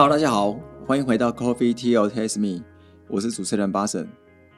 [0.00, 0.52] Hello，大家好，
[0.86, 2.62] 欢迎回到 Coffee Tea or Taste Me，
[3.08, 4.08] 我是主持人巴神。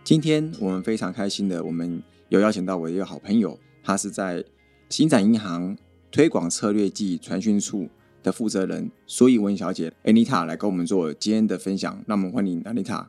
[0.04, 4.44] 今天我们非常开心的，我们有邀请到我的一个好朋友，他是在
[4.90, 5.74] 新展银行
[6.10, 7.88] 推广策略暨传讯处
[8.22, 12.04] 的负责人苏以文小姐 Anita 来跟我们做今天的分享。
[12.06, 13.06] 那我们欢迎 Anita。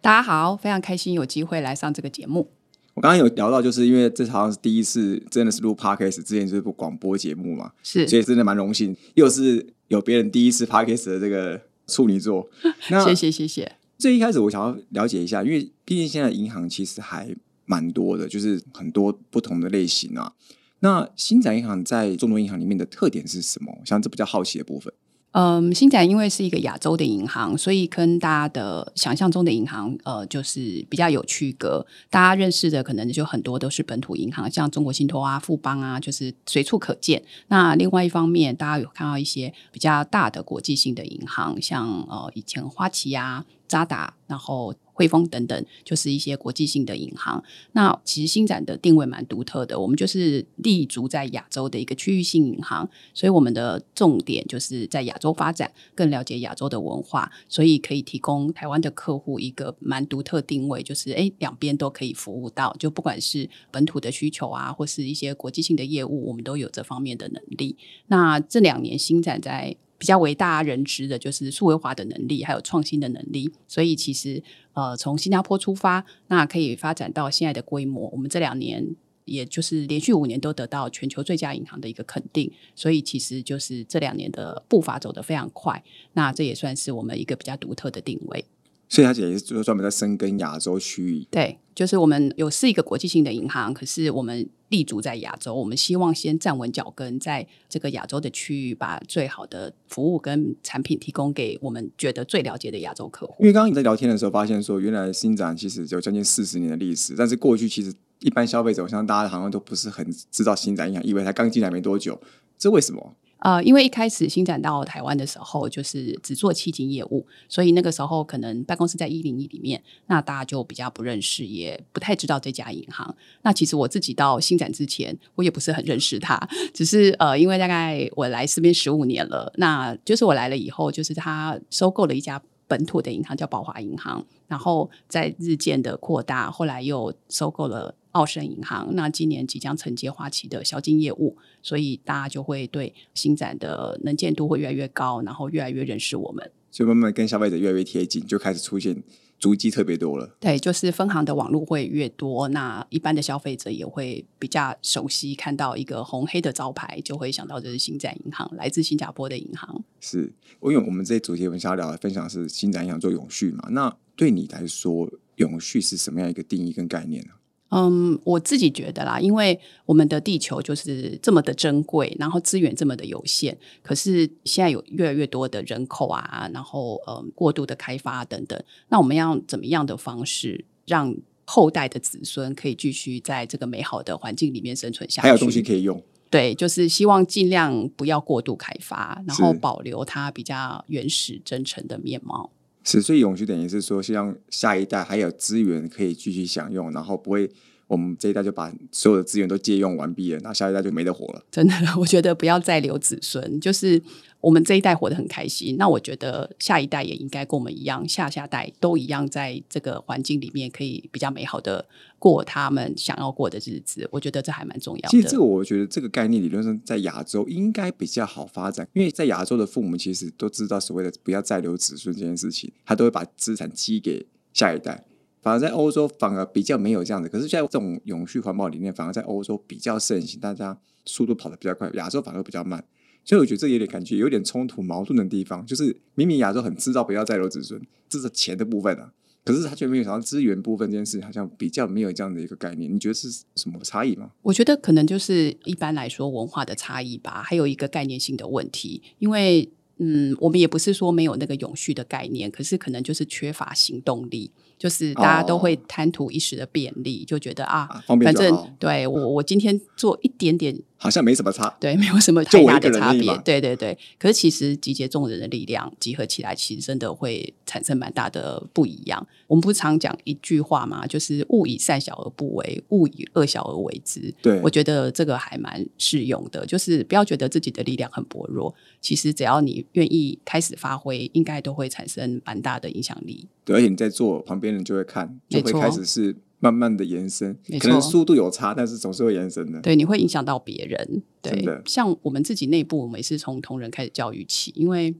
[0.00, 2.48] 大家好，非常开心有机会来上这个节目。
[2.94, 11.60] 我刚刚有聊到，就是因为这好像是第一次，真的是录 podcast，之前就是部广播节目嘛，是，所以真的蛮荣幸，又是有别人第一次 podcast 的这个
[11.92, 12.48] 处女座。
[12.90, 13.76] 那谢谢谢谢。
[13.98, 17.32] 最一开始我想要了解一下，因为毕竟现在银行其实还
[17.66, 20.32] 蛮多的，就是很多不同的类型啊。
[20.80, 23.72] 那新展银行在众多银行里面的特点是什么？
[23.84, 24.92] 像这比较好奇的部分。
[25.32, 31.86] 嗯，星展因为是一个亚洲的银行，所以跟大家的想象中的银行，呃，就是比较有区隔。
[32.10, 37.22] 大家认识的可能就很多都是本土银行，像中国信托啊、富邦啊，就是随处可见。
[37.48, 44.74] 那另外一方面，大家有看到一些比较大的国际性的银行，像呃以前花旗啊、渣打，然后。
[44.92, 47.42] 汇丰等等，就是一些国际性的银行。
[47.72, 67.76] 那其实新展的定位蛮独特的，我们就是立足在亚洲的一个区域性银行，所以我们的重点就是在亚洲发展，更了解亚洲的文化，所以可以提供台湾的客户一个蛮独特定位，就是哎两边都可以服务到，就不管是本土的需求啊，或是一些国际性的业务，我们都有这方面的能力。
[68.08, 69.76] 那这两年新展在。
[69.98, 73.48] 比较为大家认知的就是数位化的能力，还有创新的能力。
[73.68, 74.42] 所以其实
[74.74, 78.08] 呃，从新加坡出发，那可以发展到现在的规模。
[78.10, 82.50] 我们这两年也就是连续五年都得到全球最佳银行的一个肯定。
[82.74, 85.82] 所以其实就是这两年的步伐走得非常快。
[86.14, 88.44] 那这也算是我们一个比较独特的定位。
[88.92, 91.26] 所以，他也是就是专门在深耕亚洲区域。
[91.30, 95.54] 对，就是我们有是一个国际性的银行，可是我们立足在亚洲。
[95.54, 103.34] 我们希望先站稳脚跟，在这个亚洲的区域，把最好的服务跟产品提供给我们觉得最了解的亚洲客户。
[103.38, 107.90] 因为刚刚你在聊天的时候发现说，原来新展其实有将近四十年的历史，但是过去其实
[108.20, 112.20] 一般消费者，我相信大家好像都不是很知道新展银行，以为它刚进来没多久，
[112.58, 113.16] 这为什么？
[113.42, 123.14] 呃，因为一开始新展到台湾的时候，就是只做七金业务，所以那个时候可能办公室在一零一里面，那大家就比较不认识，也不太知道这家银行。
[123.42, 132.40] 那其实我自己到新展之前，我也不是很认识它，只是呃，因为大概我来这边十五年了，那就是我来了以后，就是他收购了一家
[132.72, 137.94] 本土的银行，叫宝华银行，然后在日渐的扩大，后来又收购了。
[138.12, 149.02] 澳盛银行，那今年即将承接花旗的销金业务，所以大家就会对新展的能见度会越来越高，然后越来越认识我们，所以慢慢跟消费者越来越贴近，就开始出现
[149.42, 150.36] 足迹特别多了。
[150.38, 159.82] 对，就是分行的网络会越多，那一般的消费者也会比较熟悉，看到一个红黑的招牌，就会想到这是新展银行，来自新加坡的银行。
[159.98, 160.32] 是，
[160.62, 163.68] 因为我们这主题我们想要聊的分享是新展银行做永续嘛？
[163.72, 167.32] 那对你来说，永续是什么样一个定义跟概念呢？
[167.74, 181.14] 嗯，我自己觉得啦，因为我们的地球就是这么的珍贵，然后资源这么的有限，可是现在有越来越多的人口啊，然后嗯，过度的开发等等，那我们要怎么样的方式让
[181.46, 185.28] 后代的子孙可以继续在这个美好的环境里面生存下去？
[185.28, 186.02] 还有东西可以用？
[186.28, 192.50] 对，就是希望尽量不要过度开发，然后保留它比较原始真诚的面貌。
[192.84, 197.50] 是，所以永续等于是说，希望下一代还有资源可以继续享用，然后不会
[197.86, 201.44] 我们这一代就把所有的资源都借用完毕了，那下一代就没得活了。
[201.50, 204.02] 真的， 我觉得不要再留子孙，就是。
[204.42, 211.86] 我们这一代活得很开心，那我觉得下一代也应该跟我们一样，下下代都一样，在这个环境里面可以比较美好的
[212.18, 214.06] 过他们想要过的日子。
[214.10, 215.08] 我觉得这还蛮重要的。
[215.10, 225.04] 其实这个我觉得这个概念理论上在亚洲应该比较好发展，因为在亚洲的父母其实都知道所谓的不要再留子孙这件事情，他都会把资产积给下一代。
[225.40, 232.84] 反而在欧洲反而比较没有这样子，可是在这种永续环保理念反而在欧洲比较盛行，大家速度跑得比较快，亚洲反而比较慢。
[233.24, 239.12] 所以我觉得这有点感觉有点冲突矛盾的地方，就是明明亚洲很知道不要再留子孙，这是钱的部分啊，
[239.44, 242.92] 可是他却没有想到资源部分这件事，好像比较没有这样的一个概念。
[242.92, 244.30] 你觉得是什么差异吗？
[244.42, 249.02] 我觉得可能就是一般来说文化的差异吧，还有一个概念性的问题。
[249.18, 254.50] 因为嗯，我们也不是说没有那个永续的概念，可是可能就是缺乏行动力。
[254.76, 257.86] 就是大家都会贪图一时的便利，就觉得啊，
[258.24, 261.68] 反正对我我今天做一点点好像没什么差。
[261.80, 263.36] 对，没有什么太大的差别。
[263.44, 269.26] 对对对，可是其实集结众人的力量集合起来，其实真的会产生蛮大的不一样。
[269.48, 271.04] 我们不常讲一句话吗？
[271.04, 274.32] 就是勿以善小而不为，勿以恶小而为之。
[274.40, 283.48] 对我觉得这个还蛮适用的，就是不要觉得自己的力量很薄弱，其实只要你愿意开始发挥，应该都会产生蛮大的影响力。
[283.64, 289.80] 对，而且你在做，旁边人就会看，就会开始是慢慢的延伸，可能速度有差，但是总是会延伸的。
[289.80, 291.22] 对，你会影响到别人。
[291.42, 295.12] 对的，像我们自己内部，我们也是从同仁开始教育起，因为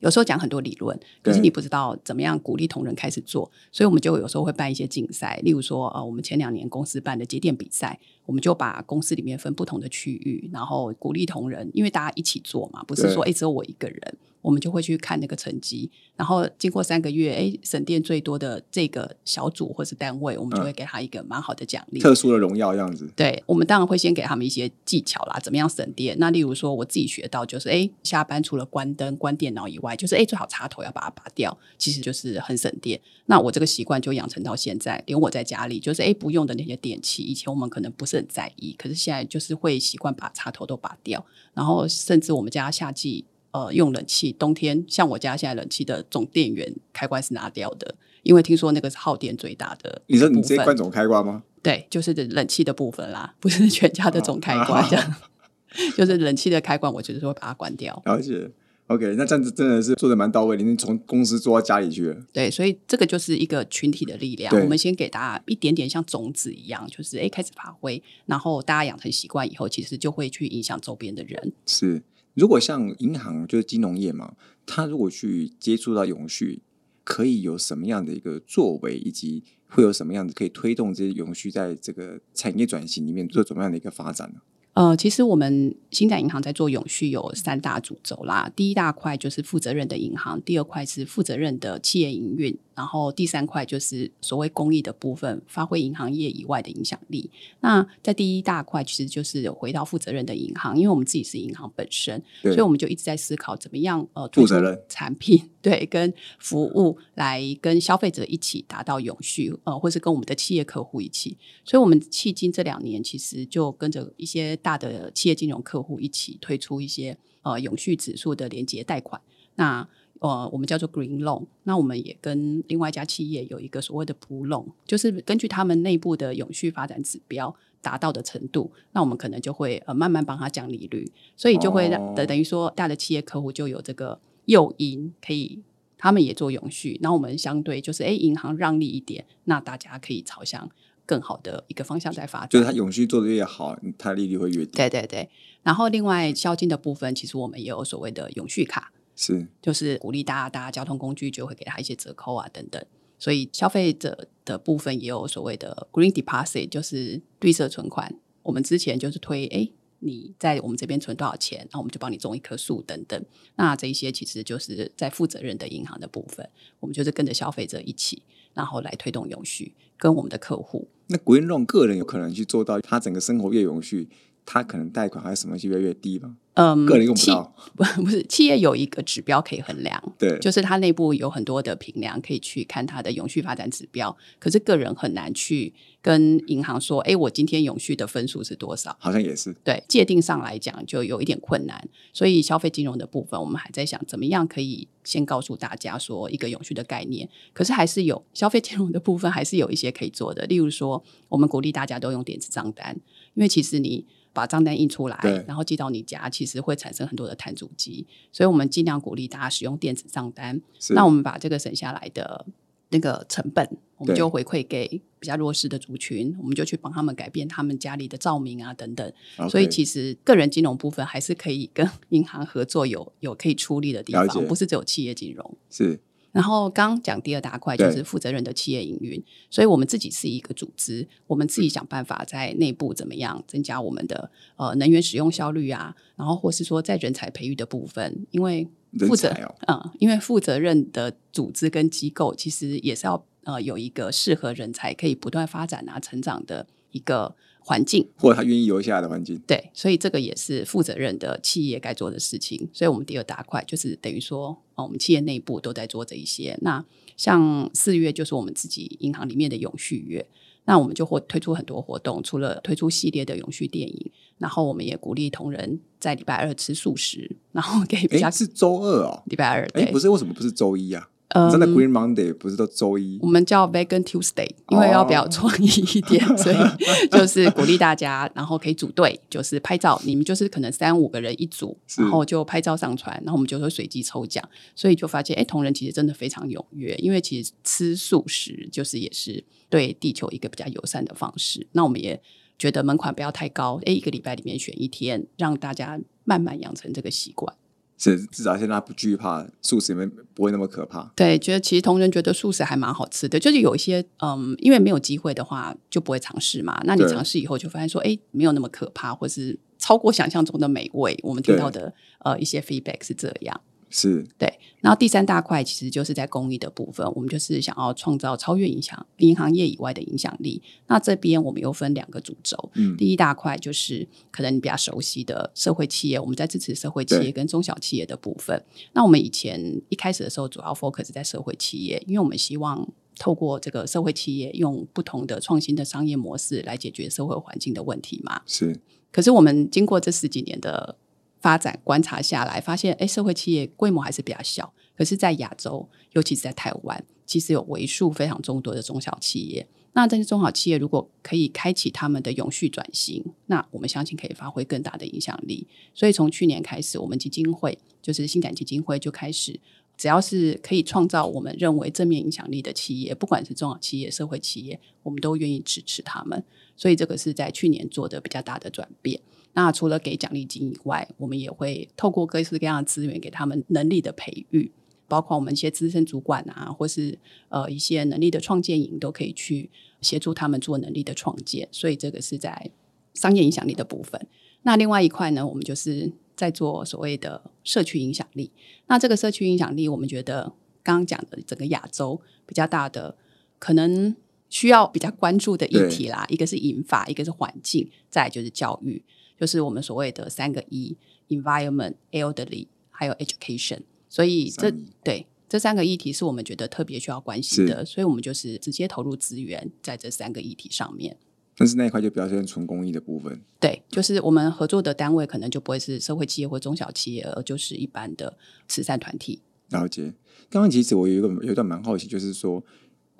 [0.00, 7.98] 有时候讲很多理论，可是你不知道怎么样鼓励同仁开始做，所以我们就有时候会办一些竞赛，例如说，呃，我们前两年公司办的节点比赛，
[8.30, 14.16] 我们就把公司里面分不同的区域，然后鼓励同仁，因为大家一起做嘛，不是说对哎只有我一个人。
[14.42, 22.00] 我们就会去看那个成绩，然后经过三个月，哎，省电最多的这个小组或是单位，我们就嗯会给他一个蛮好的奖励。
[22.00, 26.16] 特殊的荣耀这样子，对，我们当然会先给他们一些技巧啦，怎么样省电。
[26.18, 32.98] 那例如说，我自己学到就是，哎，下班除了关灯、关电脑以外，就是哎，最好插头要把它拔掉，其实就是很省电。
[33.26, 41.24] 那我这个习惯就养成到现在，连我在家里就是哎不用的那些电器，以前我们可能不是很在意，可是现在就是会习惯把插头都拔掉，
[41.54, 43.24] 然后甚至我们家夏季。
[43.52, 51.42] 呃，用冷气，冬天像我家现在冷气的总电源开关是拿掉的，因为听说那个是耗电最大的你说你直接关总开关吗？
[51.60, 55.14] 对，就是冷气的部分啦，不是全家的总开关这样。
[55.98, 58.00] 就是冷气的开关，我就是会把它关掉。
[58.04, 58.48] 了解。
[58.90, 62.26] OK，那这样子真的是做的蛮到位，你从公司做到家里去了。
[62.32, 64.50] 对，所以这个就是一个群体的力量。
[64.52, 71.52] 对我们先给大家一点点像种子一样，就是哎开始发挥，然后大家养成习惯以后，其实就会去影响周边的人。
[71.66, 72.02] 是，
[72.34, 74.34] 如果像银行就是金融业嘛，
[74.66, 76.60] 它如果去接触到永续，
[77.04, 84.40] 可以有什么样的一个作为，以及会有什么样的可以推动这些永续在这个产业转型里面做怎么样的一个发展呢？
[84.72, 88.50] 呃，其实我们新展银行在做永续有三大主轴啦。
[88.54, 97.30] 第一大块就是负责任的银行，第二块是负责任的企业营运，然后第三块就是所谓公益的部分，发挥银行业以外的影响力。
[97.60, 111.36] 那在第一大块，其实就是回到负责任的银行，因为我们自己是银行本身，所以我们就一直在思考怎么样呃负责任产品对跟服务来跟消费者一起达到永续，呃，或是跟我们的企业客户一起。
[111.66, 119.20] 所以，我们迄今这两年其实就跟着一些大的企业金融客户一起推出一些呃永续指数的连接贷款。
[119.56, 119.86] 那
[120.20, 121.46] 呃，我们叫做 Green Loan。
[121.64, 135.62] 那我们也跟另外一家企业有一个所谓的 Blue Loan，就是根据他们内部的永续发展指标达到的程度，那我们可能就会呃慢慢帮他降利率，所以就会让哦等等于说大的企业客户就有这个诱因可以。
[136.02, 140.66] 他们也做永续，那我们相对就是，哎，银行让利一点，那大家可以朝向
[141.04, 142.48] 更好的一个方向在发展。
[142.48, 144.78] 就是它永续做的越好，它利率会越低。
[144.78, 145.28] 对对对，
[145.62, 148.90] 然后另外销金的部分，其实我们也有所谓的永续卡，
[149.20, 152.82] 是就是鼓励大家搭交通工具就会给他一些折扣啊等等。
[153.18, 158.14] 所以消费者的部分也有所谓的 Green Deposit，就是绿色存款。
[158.42, 159.68] 我们之前就是推，哎，
[159.98, 163.22] 你在我们这边存多少钱，那我们就帮你种一棵树等等。
[163.56, 166.48] 那这一些其实就是在负责任的银行的部分，
[166.80, 168.22] 我们就是跟着消费者一起，
[168.54, 170.88] 然后来推动永续，跟我们的客户。
[171.08, 174.08] 那 Green Loan 个人有可能去做到，他整个生活越永续，
[174.52, 176.36] 他可能贷款还是什么就越来越低吗？
[176.54, 188.94] 嗯，个人用不企到，不 不是企业有一个指标可以衡量，对，就是它内部有很多的评量可以去看它的永续发展指标，可是个人很难去跟银行说，哎，我今天永续的分数是多少？
[188.98, 189.54] 好像也是。
[189.62, 203.00] 对，界定上来讲就有一点困难，所以消费金融的部分，我们还在想怎么样可以先告诉大家说一个永续的概念，可是还是有消费金融的部分，还是有一些可以做的，例如说，我们鼓励大家都用电子账单，
[203.34, 204.04] 因为其实你。
[204.32, 210.60] 把账单印出来，然后寄到你家，其实会产生很多的碳足迹，所以我们尽量鼓励大家使用电子账单。
[210.90, 212.46] 那我们把这个省下来的
[212.90, 213.68] 那个成本，
[213.98, 219.12] 我们就回馈给比较弱势的族群，我们就去帮他们改变他们家里的照明啊等等。
[219.48, 225.56] 所以其实个人金融部分还是可以跟 银行合作有，有可以出力的地方，不是只有企业金融。
[225.68, 226.00] 是
[226.32, 248.06] 然后刚刚讲第二大块就是负责任的企业营运，所以我们自己是一个组织，我们自己想办法在内部怎么样增加我们的呃能源使用效率啊，然后或是说在人才培育的部分，因为人负责哦，嗯，因为负责任的组织跟机构其实也是要呃有一个适合人才可以不断发展啊成长的一个环境。
[248.16, 249.40] 或者他愿意留下来的环境。
[249.46, 252.68] 对，所以这个也是负责任的企业该做的事情。
[252.72, 256.58] 所以我们第二大块就是等于说，哦，我们企业内部都在做这一些。
[256.62, 256.84] 那
[257.16, 260.26] 像四月就是我们自己银行里面的永续月。
[260.66, 269.22] 那我们就会推出很多活动，除了推出系列的永续电影，然后我们也鼓励同仁在礼拜二吃素食，然后给比较哎，是周二哦。
[269.24, 271.08] 礼拜二哎，不，是，为什么不是周一啊？
[271.30, 273.26] 嗯真的 Green Monday 不是都周一我？
[273.26, 276.56] 们叫 Vegan Tuesday，因为要比较哦创意一点，所以
[277.10, 284.42] 就是鼓励大家，然后可以组队，就是拍照，你们就是可能三五个人一组，然后就拍照上传，然后我们就会随机抽奖，
[284.74, 291.64] 所以就发现，哎，同仁其实真的非常踊跃，因为其实吃素食就是也是对地球一个比较友善的方式。
[291.72, 292.20] 那我们也
[292.58, 297.54] 觉得门槛不要太高，哎，一个礼拜里面选一天，让大家慢慢养成这个习惯。
[298.02, 301.12] 是至少现在不惧怕素食里面不会那么可怕。
[301.14, 306.80] 对，觉得其实同仁觉得素食还蛮好吃的，就是有一些嗯，因为没有机会的话就不会尝试嘛。
[306.84, 311.14] 那你尝试以后就发现说，哎，没有那么可怕，或是超过想象中的美味。
[311.22, 313.60] 我们听到的呃一些 feedback 是这样。
[313.90, 320.62] 是对，然后第三大块其实就是在公益的部分，我们就是想要创造超越影响银行业以外的影响力。
[320.86, 328.64] 那这边我们又分两个主轴，嗯第一大块就是可能你比较熟悉的社会企业，我们在支持社会企业跟中小企业的部分。
[328.92, 332.88] 那我们以前一开始的时候主要 focus 在社会企业，因为我们希望。
[333.18, 338.40] 透过这个社会企业，用不同的创新的商业模式来解决社会环境的问题嘛。
[338.46, 338.80] 是
[339.12, 340.96] 可是我们经过这十几年的
[341.40, 344.72] 发展观察下来，发现，哎，社会企业规模还是比较小。
[344.96, 349.66] 可是，在亚洲，尤其是在台湾，其实有为数非常众多的中小企业。
[349.92, 355.66] 那这些中小企业如果可以开启他们的永续转型，那我们相信可以发挥更大的影响力。
[355.94, 359.58] 所以从去年开始，我们基金会就是新展基金会就开始，
[359.96, 366.44] 只要是可以创造我们认为正面影响力的企业，不管是中小企业、社会企业，我们都愿意支持他们。
[366.76, 369.20] 所以这个是在去年做的比较大的转变。
[369.52, 374.70] 那除了给奖励金以外，我们也会透过各式各样的资源给他们能力的培育，
[375.08, 379.68] 包括我们一些资深主管啊，或是呃一些能力的创建营，都可以去
[380.00, 381.68] 协助他们做能力的创建。
[381.72, 382.70] 所以这个是在
[383.14, 384.24] 商业影响力的部分。
[384.62, 388.52] 那另外一块呢，我们就是在做所谓的社区影响力。
[388.86, 390.52] 那这个社区影响力，我们觉得
[390.82, 393.16] 刚刚讲的整个亚洲比较大的
[393.58, 394.14] 可能
[394.48, 399.02] 需要比较关注的议题啦，一个是引法，一个是环境，再来就是教育，
[399.40, 400.94] 就是我们所谓的三个一
[401.28, 403.80] ：environment、elderly 还有 education。
[404.06, 411.16] 所以这三 E 对这三个议题是我们觉得特别需要关心的，所以我们就是直接投入资源在这三个议题上面。
[411.56, 413.40] 但是那一块就表现纯公益的部分。
[413.58, 418.36] 对，就是我们合作的单位可能就不会是社会企业或中小企业，而就是一般的
[418.68, 419.40] 慈善团体。
[419.70, 420.12] 了解。
[420.50, 422.62] 刚刚其实我有一个有一段蛮好奇，就是说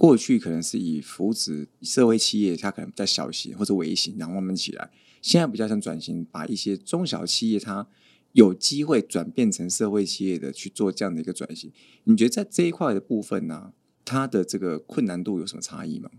[0.00, 4.90] 过去可能是以扶持社会企业，它可能比较小型或者微型，然后慢慢起来。
[5.20, 7.86] 现在比较想转型，把一些中小企业它
[8.32, 11.70] 有机会转变成社会企业的去做这样的一个转型。
[12.04, 16.10] 你觉得在这一块的部分呢、它的这个困难度有什么差异吗？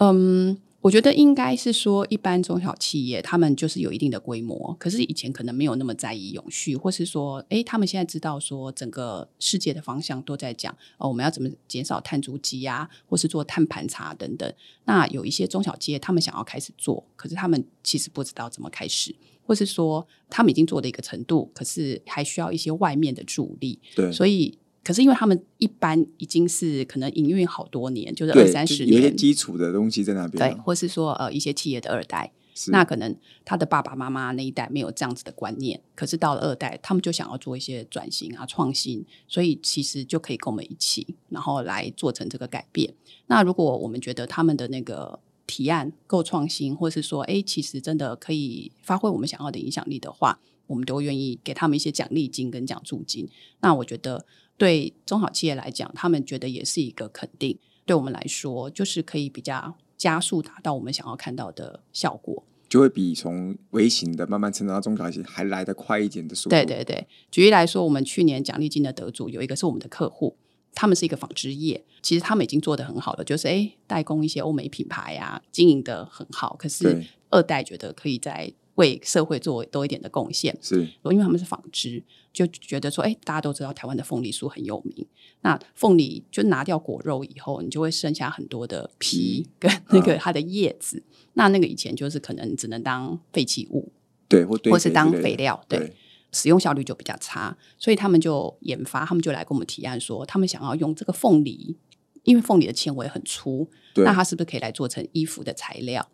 [0.00, 14.50] 嗯，我觉得应该是说，一般中小企业他们就是有一定的规模，可是以前可能没有那么在意永续，或是说，诶，他们现在知道说整个世界的方向都在讲哦，我们要怎么减少碳足迹啊，或是做碳盘查等等。
[14.86, 23.78] 那有一些中小企业，他们想要开始做，可是他们其实不知道怎么开始，或是说他们已经做的一个程度，可是还需要一些外面的助力。
[23.94, 32.32] 对，所以，可是因为他们一般已经是可能营运好多年，就是二三十年有一些年，基础的东西在那边对，或是说呃一些企业的二代，
[32.68, 42.94] 那可能他的爸爸妈妈那一代没有这样子的观念，可是到了二代，他们就想要做一些转型啊、创新，所以其实就可以跟我们一起，然后来做成这个改变。
[43.26, 53.28] 那如果我们觉得他们的那个提案够创新，或是说，哎，其实真的可以发挥我们想要的影响力的话，我们都愿意给他们一些奖励金跟奖助金。
[53.60, 54.24] 那我觉得
[54.60, 57.58] 对中小企业来讲，他们觉得也是一个肯定。
[57.86, 62.44] 对我们来说，就是可以比较加速达到我们想要看到的效果。
[62.68, 66.50] 就会比从微型的慢慢成长到中小型还来得快一点的速度。
[66.50, 70.36] 对对对，举例来说，我们去年奖励金的得主有一个是我们的客户，
[70.74, 76.54] 他们是一个纺织业，其实他们已经做得很好了，就是诶代工一些欧美品牌啊，经营的很好。
[76.58, 85.06] 可是二代觉得可以在为社会做多一点的贡献，是因为他们是纺织，就觉得说，哎，大家都知道台湾的凤梨酥很有名。
[85.42, 91.02] 那凤梨就拿掉果肉以后，你就会剩下很多的皮皮跟那个啊它的叶子。
[91.34, 93.92] 那那个以前就是可能只能当废弃物，
[94.28, 95.96] 对，或堆或是当肥料对对，
[96.32, 101.76] 使用效率就比较差，所以他们就研发，他们就来跟我们提案说，他们想要用这个凤梨，
[102.24, 106.06] 因为凤梨的纤维很粗，那它是不是可以来做成衣服的材料？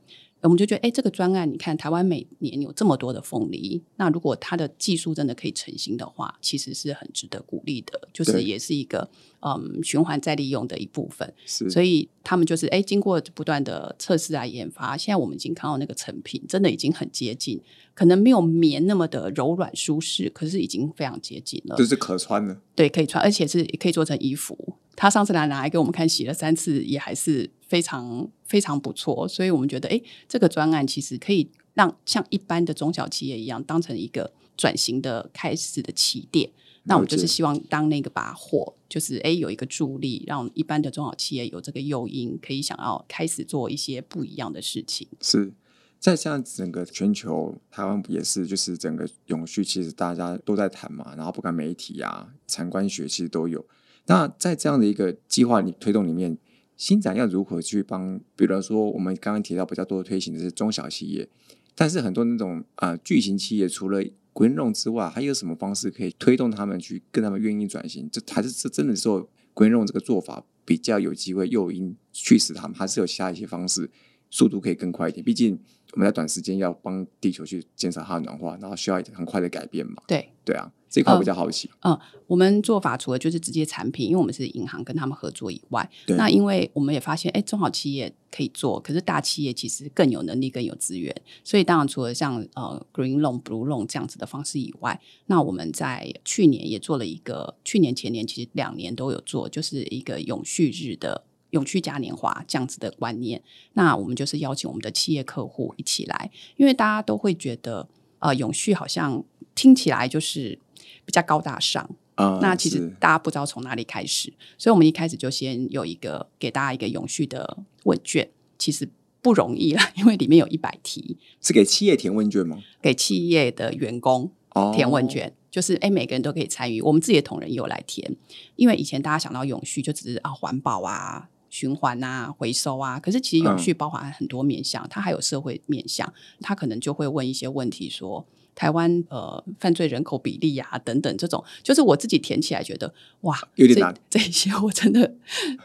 [0.46, 9.08] 我们就觉得，哎，这个专案，你看台湾每年有这么多的凤梨，那如果它的技术真的可以成型的话，其实是很值得鼓励的，就是也是一个
[9.40, 11.32] 嗯循环再利用的一部分。
[11.44, 17.60] 是，所以他们就是哎，经过不断的测试啊研发，现在我们已经看到那个成品，真的已经很接近，
[17.92, 21.76] 可能没有棉那么的柔软舒适，可是已经非常接近了。
[21.76, 24.74] 就是可穿的，对，可以穿，而且是也可以做成衣服。
[24.96, 29.28] 他上次来拿来给我们看，洗了三次，也还是非常非常不错。
[29.28, 36.50] 所以我们觉得，哎，这个专案其实可以让像一般的中小企业一样，当成一个转型的开始的起点。
[36.88, 45.08] 那我们就是希望当那个把火，就是哎有一个助力，让一般的中小企业有这个诱因，可以想要开始做一些不一样的事情。
[45.20, 45.52] 是
[45.98, 53.66] 在这样整个全球，台湾也是，就是整个永续，其实大家都在谈嘛，然后不管媒体啊、参观学其实都有。
[54.06, 56.38] 那在这样的一个计划里推动里面，
[56.76, 58.20] 新展要如何去帮？
[58.36, 61.28] 比如说我们刚刚提到比较多推行的是中小企业，
[61.74, 68.08] 但是很多那种啊、巨型企业，除了 green loan 之外，还有什么方式可以推动他们去跟他们愿意转型？
[68.12, 73.90] 这还是这真的说 green loan 这个做法比较有机会诱因驱使他们，还是有其他一些方式，
[74.30, 75.24] 速度可以更快一点？
[75.24, 75.58] 毕竟
[75.96, 79.94] 我们在短时间要帮地球去减少它的暖化，然后需要很快的改变嘛。
[80.06, 81.70] 对，对啊，这一块我比较好奇。
[81.80, 101.24] 嗯我们做法除了就是直接产品，因为我们是银行跟他们合作以外，那因为我们也发现，哎，中小企业可以做，可是大企业其实更有能力、更有资源，所以当然除了像呃 Green Loan、Blue Loan 这样子的方式以外，那我们在去年也做了一个，去年前年其实两年都有做，就是一个永续日的。
[101.56, 110.58] 永续嘉年华这样子的观念，那我们就是邀请我们的企业客户一起来，因为大家都会觉得，呃，永续好像听起来就是
[111.06, 118.86] 比较高大上，啊、那其实大家不知道从哪里开始，所以我们一开始就先有一个给大家一个永续的问卷，其实
[119.22, 122.58] 不容易啦，因为里面有一百题，是给企业填问卷吗？
[122.82, 128.14] 给企业的员工哦，填问卷，就是哎每个人都可以参与，我们自己的同仁也有来填，
[128.56, 131.30] 因为以前大家想到永续就只是啊环保啊。
[131.48, 145.14] 循环啊，回收啊，可是其实永续包含很多面向，它还有社会面向，它可能就会问一些问题说，台湾呃犯罪人口比例啊等等这种，就是我自己填起来觉得哇，这有点难这一些我真的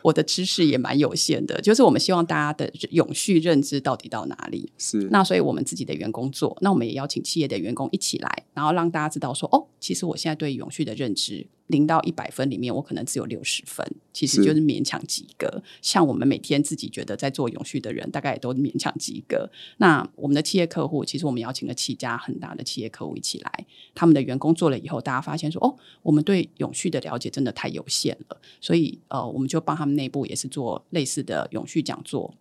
[0.03, 4.71] 我的知识也蛮有限的，就是我们希望大家的永续认知到底到哪里。
[4.77, 5.07] 是。
[5.11, 15.63] 那所以我们自己的员工做，那我们也邀请企业的员工一起来，然后让大家知道说，哦，其实我现在对永续的认知零到一百分里面，我可能只有六十分，其实就是勉强及格。
[15.81, 19.49] 像我们每天自己觉得在做永续的人，大概也都勉强及格。
[19.77, 32.34] 那我们的企业客户，其实我们邀请了七家很大的企业客户一起来，他们的员工做了以后，大家发现说，哦，我们对永续的了解真的太有限了，所以呃，我们就帮他们内部也是做类似的永续讲座。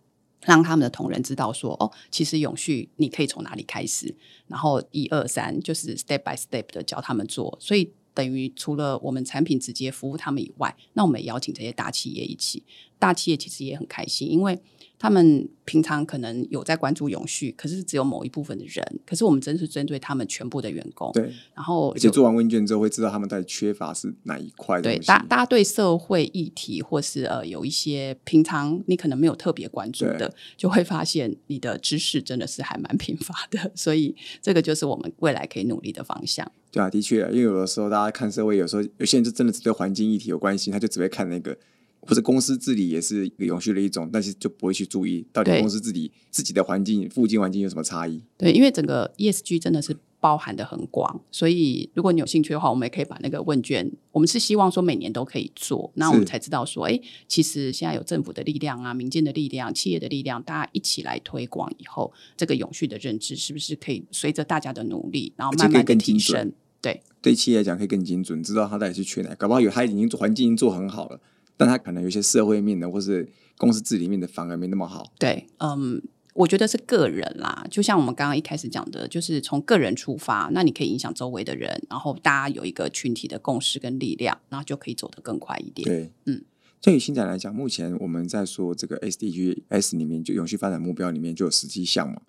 [0.43, 4.11] 让他们的同仁知道说，哦，其实永续你可以从哪里开始，
[4.47, 12.63] 然后一二三就是 step by step 的教他们做，所以等于除了我们产品直接服务他们以外，那我们也邀请这些大企业一起，
[12.99, 14.59] 大企业其实也很开心，因为
[15.01, 36.51] 他们平常可能有在关注永续，可是只有某一部分的人，可是我们真是针对他们全部的员工，对，然后而且做完问卷之后会知道他们到底缺乏是哪一块的对，大大家对社会议题或是呃有一些平常你可能没有特别关注的，就会发现你的知识真的是还蛮贫乏的， 所以这个就是我们未来可以努力的方向。
[36.71, 41.57] 对啊，的确，因为有的时候大家看社会，有时候有些人就真的只对环境议题有关心，他就只会看那个，
[42.01, 48.21] 或者公司治理也是一个永续的一种，但是就不会去注意到底公司治理自己的环境、附近环境有什么差异。
[48.37, 66.51] 对，因为整个 ESG 真的是包含的很广，所以如果你有兴趣的话，我们也可以把那个问卷，我们是希望说每年都可以做，那我们才知道说，哎，其实现在有政府的力量啊、民间的力量、企业的力量，大家一起来推广以后，这个永续的认知是不是可以随着大家的努力，然后慢慢的更提升？
[66.81, 71.19] 对，对企业来讲可以更精准，知道他到底是缺哪，搞不好有他已经环境已经做很好了，
[71.57, 75.11] 但他可能有些社会面的或是公司治理面的反而没那么好。
[75.19, 76.01] 对，嗯，
[76.33, 85.87] 我觉得是个人啦，就像我们刚刚一开始讲的，就是从个人出发，那你可以影响周围的人，然后大家有一个群体的共识跟力量，然后就可以走得更快一点。
[85.87, 86.43] 对，嗯。
[86.83, 92.19] 对于新展来讲，目前我们在说这个 SDGs 里面，就永续发展目标里面就有十七项嘛。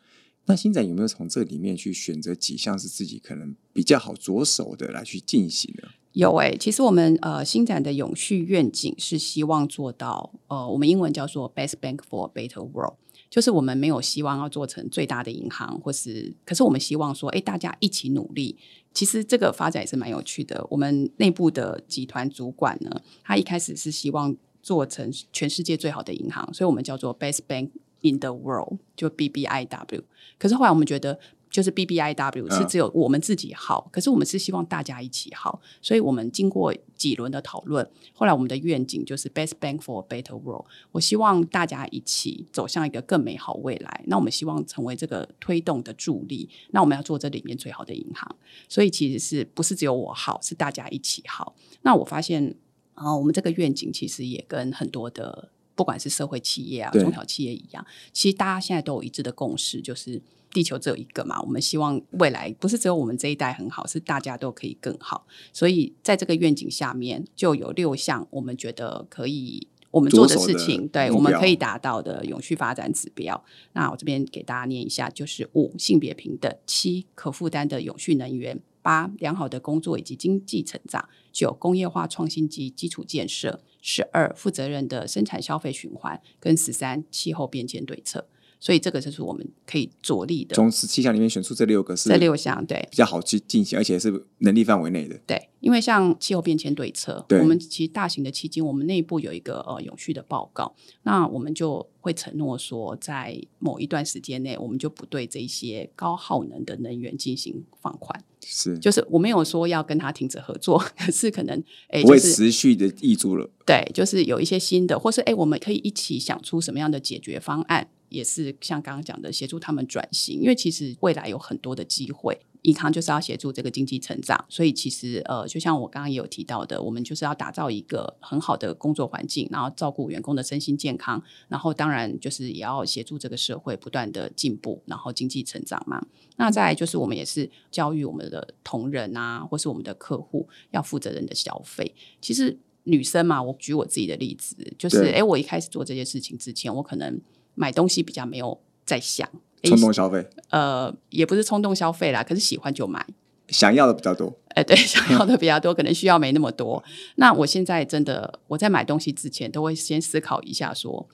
[0.46, 5.88] 那新展有没有从这里面去选择几项是自己可能比较好着手的来去进行呢？
[6.12, 12.96] 有诶、其实我们呃新展的永续愿景是希望做到呃，我们英文叫做 Best Bank for Better World，
[13.30, 18.58] 就是我们没有希望要做成最大的银行，或是可是我们希望说，诶，大家一起努力。
[18.92, 20.66] 其实这个发展也是蛮有趣的。
[20.68, 27.70] 我们内部的集团主管呢，他一开始是希望做成全世界最好的银行，所以我们叫做 Best Bank
[28.02, 30.04] in the world，就 B B I W。
[30.38, 31.18] 可是后来我们觉得。
[31.52, 40.64] 就是 B B I W 是只有我们自己好，可是我们是希望大家一起好，所以我们经过几轮的讨论，后来我们的愿景就是 Best Bank for a Better World。
[40.92, 44.02] 我希望大家一起走向一个更美好未来。
[44.06, 46.48] 那我们希望成为这个推动的助力。
[46.70, 48.34] 那我们要做这里面最好的银行，
[48.66, 51.54] 所以其实是不是只有我好，是大家一起好。
[51.82, 52.56] 那我发现
[52.94, 60.20] 啊，我们这个愿景其实也跟很多的不管是社会企业啊、中小企业一样，其实大家现在都有一致的共识，就是。
[60.54, 65.26] 地球只有一个嘛，我们希望未来不是只有我们这一代很好，是大家都可以更好。
[65.50, 73.42] 所以在这个愿景下面，就有六项我们觉得可以我们做的事情，对我们可以达到的永续发展指标。
[73.72, 88.26] 那我这边给大家念一下，就是五性别平等，七可负担的永续能源，八良好的工作以及经济成长，九工业化创新及基础建设，十二负责任的生产消费循环，跟十三气候变迁对策。
[88.62, 90.54] 所以这个就是我们可以着力的。
[90.54, 95.18] 从十七项里面选出这六个是这六项，对比较好去进行，而且是能力范围内的。
[95.26, 100.72] 对，因为像气候变迁对策，我们其实大型的基金，我们内部有一个呃永续的报告，
[101.02, 108.24] 那我们就会承诺说，在某一段时间内，我们就不对这些高耗能的能源进行放宽。
[108.46, 113.50] 是，就是我没有说要跟他停止合作，可是可能哎，不会持续的挹注了。
[113.66, 117.88] 对，就是有一些新的，或是哎，我们可以一起想出什么样的解决方案。
[118.12, 136.06] 也是像刚刚讲的，协助他们转型，因为其实未来有很多的机会，银行就是要协助这个经济成长，所以其实呃，就像我刚刚也有提到的，我们就是要打造一个很好的工作环境，然后照顾员工的身心健康，然后当然就是也要协助这个社会不断的进步，然后经济成长嘛。
[136.36, 141.94] 那再就是我们也是教育我们的同仁啊，或是我们的客户要负责任的消费。
[142.20, 147.20] 其实女生嘛，我举我自己的例子，就是哎，我一开始做这些事情之前，我可能。
[147.54, 149.28] 买东西比较没有在想
[149.64, 153.06] 冲动消费，呃，也不是冲动消费啦，可是喜欢就买，
[153.48, 154.36] 想要的比较多。
[154.48, 156.82] 哎，对， 想要的比较多，可能需要没那么多。
[157.14, 161.08] 那我现在真的，我在买东西之前都会先思考一下，说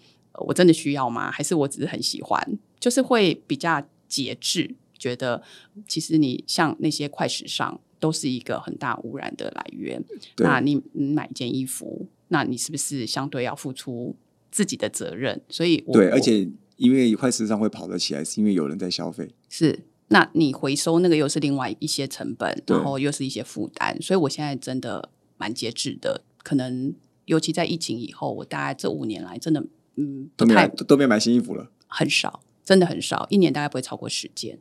[0.46, 1.30] 我真的需要吗？
[1.30, 2.58] 还是我只是很喜欢？
[2.80, 5.42] 就是会比较节制，觉得
[5.86, 10.02] 其实你像那些快时尚都是一个很大污染的来源。
[10.38, 14.16] 那你你买一件衣服，那你是不是相对要付出？
[14.50, 19.28] 自己的责任，所以对，而且因为快时尚会跑得起来，是因为有人在消费。
[19.48, 26.22] 是，那你回收那个又是另外一些成本，然后又是一些负担，所以我现在真的蛮节制的。
[26.42, 26.94] 可能
[27.26, 29.62] 尤其在疫情以后，我大概这五年来真的
[29.96, 34.58] 嗯，都没都没买新衣服了，很少，真的很少，一年大概不会超过十件。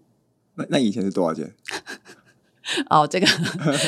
[0.55, 1.53] 那那以前是多少件？
[2.89, 3.27] 哦，这个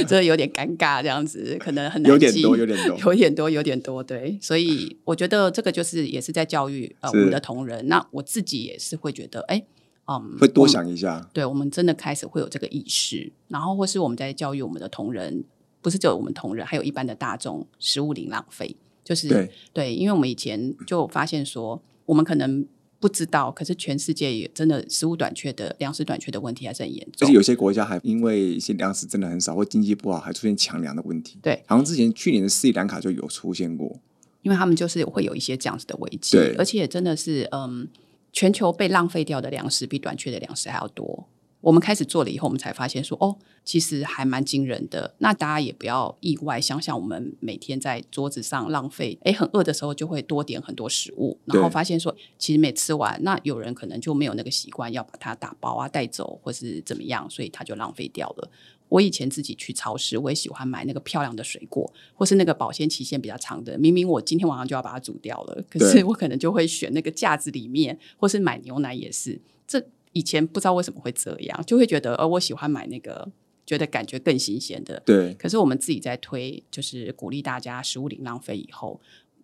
[0.08, 4.38] 这个有点尴尬，这样子可能很难有点多，有点多，有点多，有点多，对。
[4.42, 7.88] 所以我觉得这个就是也是在教育呃我们的同仁。
[7.88, 9.64] 那我自己也是会觉得，哎，
[10.06, 11.30] 嗯，会多想一下。
[11.34, 15.44] 对，我们真的开始会有这个意识，然后或是我们在教育我们的同仁，
[15.82, 22.66] 不是只有我们同仁，还有一般的大众，食物零浪费，就是对对，因为我们以前就发现说，我们可能。
[23.00, 27.26] 不知道，可是全世界也真的食物短缺的粮食短缺的问题还是很严重。
[27.26, 31.40] 而且有些国家还因为一些粮食真的很少或经济不好，还出现抢粮的问题。
[31.42, 34.00] 对，好像之前去年的斯里兰卡就有出现过，
[34.42, 36.36] 因为他们就是会有一些这样子的危机。
[36.36, 37.88] 对，而且真的是，嗯，
[38.34, 41.28] 全球被浪费掉的粮食比短缺的粮食还要多。
[41.62, 45.14] 我们开始做了以后，我们才发现说，哦，其实还蛮惊人的。
[45.18, 58.50] 那大家也不要意外，想想我们每天在桌子上浪费，哎，很饿的时候就会多点很多食物，然后发现说，其实没吃完，那有人可能就没有那个习惯要把它打包啊带走，或是怎么样，所以它就浪费掉了。
[58.88, 63.78] 我以前自己去超市，我也喜欢买那个漂亮的水果，或是那个保鲜期限比较长的。
[63.78, 69.86] 明明我今天晚上就要把它煮掉了，可是我可能就会选那个架子里面，或是买牛奶也是这。
[70.14, 73.32] 以前不知道为什么会这样，就会觉得，呃，我喜欢买那个，
[73.66, 75.02] 觉得感觉更新鲜的。
[75.06, 75.34] 对。
[75.36, 79.00] 可是我们自己在推，就是鼓励大家食物零浪费以后，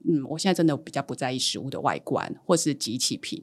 [0.07, 3.41] 嗯，我现在真的比较不在意食物的外观或是集气品。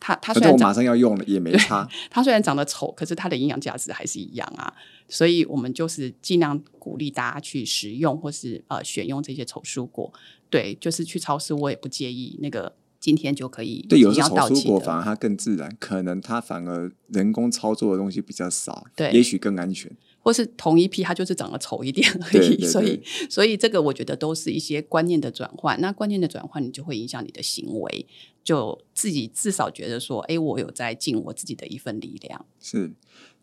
[0.00, 1.88] 它它虽然我马上要用了也没差。
[2.08, 4.72] 它虽然长得丑，可是它的营养价值还是一样啊。
[5.08, 10.12] 所以我们就是尽量鼓励大家去食用或是呃选用这些丑蔬果。
[10.50, 12.74] 对，就是去超市我也不介意那个。
[13.00, 19.90] 今天就可以对，有时候炒蔬果反而它更自然，可能它反而人工操作的东西比较少，对，也许更安全。
[20.20, 22.66] 或是同一批，它就是长得丑一点 而已。
[22.66, 25.80] 所以，所以这个我觉得都是一些观念的转换。
[25.80, 28.06] 那观念的转换，你就会影响你的行为，
[28.44, 32.44] 就自己至少觉得说，哎，我有在尽我自己的一份力量。
[32.60, 32.92] 是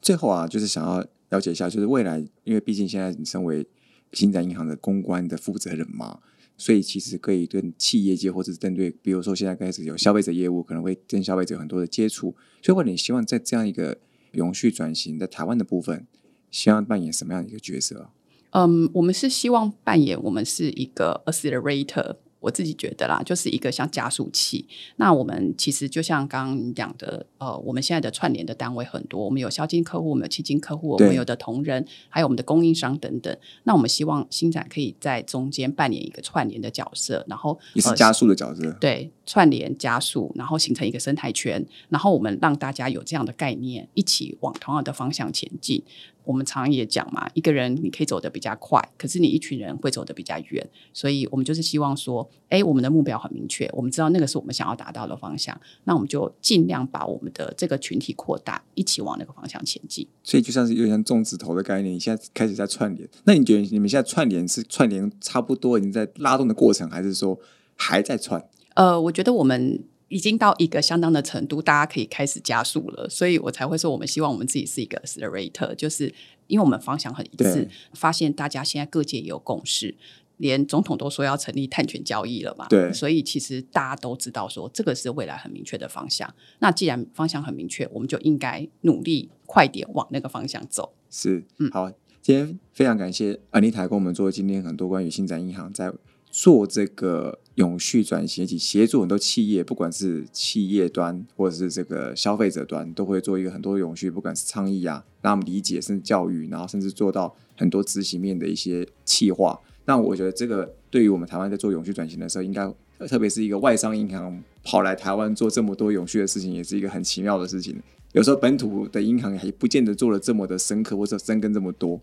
[0.01, 3.65] 最后啊，就是想要了解一下，就是未来，因为毕竟现在你身为
[4.11, 6.19] 新展银行的公关的负责人嘛。
[6.57, 12.35] 所以其实可以跟企业界或者是针对，比如说现在开始有消费者业务，可能会跟消费者有很多的接触。
[12.61, 13.97] 所以，我你希望在这样一个
[14.31, 16.07] 永续转型在台湾的部分，
[16.49, 18.09] 希望扮演什么样的一个角色？
[18.51, 22.15] 嗯，我们是希望扮演我们是一个 accelerator。
[22.45, 24.67] 我自己觉得啦，就是一个像加速器。
[24.97, 33.35] 那我们其实就像刚刚你讲的，呃，我们现在的串联的单位很多，我们有销金客户，我们有基金客户，我们有的同仁，还有我们的供应商等等。
[33.63, 38.71] 那我们希望新展可以在中间扮演一个串联的角色，然后也是加速的角色。
[38.79, 45.81] 对，串联加速，然后形成一个生态圈，然后我们让大家有这样的概念，一起往同样的方向前进。
[46.25, 50.67] 我们常也讲嘛，一个人你可以走得比较快，可是你一群人会走得比较远。
[50.93, 60.07] 所以我们就是希望说，哎，我们的目标很明确，我们知道那个是我们想要达到的方向，那我们就尽量把我们的这个群体扩大，一起往那个方向前进。
[60.23, 63.07] 所以就像是有点像种子头的概念，你现在开始在串联。
[63.23, 67.39] 那你觉得你们现在串联是串联差不多已经在拉动的过程，还是说
[67.75, 68.43] 还在串？
[68.73, 69.83] 呃，我觉得我们。
[70.07, 76.13] 已经到一个相当的程度，大家可以开始加速了，所以我才会说，我们希望我们自己是一个 accelerator，就是
[76.47, 79.95] 因为我们方向很一致，发现大家现在各界也有共识，
[80.37, 86.31] 连总统都说要成立碳权交易了嘛，对，所以其实大家都知道说这个是未来很明确的方向。
[86.59, 90.93] 那既然方向很明确，我们就应该努力快点往那个方向走。
[91.09, 91.89] 是，嗯，好，
[92.21, 95.91] 今天非常感谢安妮塔跟我们做今天很多关于新展银行在。
[96.37, 109.59] 做这个永续转型，以及协助很多企业，不管是企业端或者是这个消费者端，都会做一个很多永续，不管是倡议啊，让他们理解，甚至教育，然后甚至做到很多执行面的一些企划。
[109.85, 112.69] 那我觉得这个对于我们台湾在做永续转型的时候，应该
[113.07, 117.81] 特别是一个外商银行跑来台湾做这么多永续的事情，也是一个很奇妙的事情。
[118.11, 122.01] 有时候本土的银行还不见得做了这么的深刻或者深耕这么多。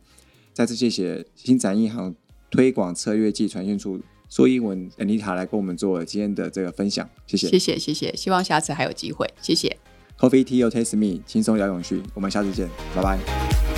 [0.54, 2.14] 再次谢谢新展银行
[2.50, 4.00] 推广策略暨传讯处。
[4.32, 9.76] 说英文，Anita 来跟我们做今天的这个分享，谢谢，谢谢，谢谢，希望下次还有机会，谢谢。
[10.18, 12.66] Coffee Tea or Taste Me，轻松聊永续，我们下次见，
[12.96, 13.71] 拜拜。